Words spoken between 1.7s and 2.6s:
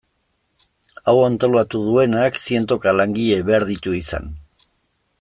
duenak